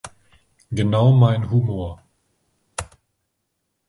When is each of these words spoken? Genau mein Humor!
Genau 0.71 1.11
mein 1.11 1.51
Humor! 1.51 2.03